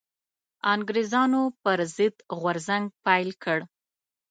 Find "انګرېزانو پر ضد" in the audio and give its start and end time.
0.73-2.15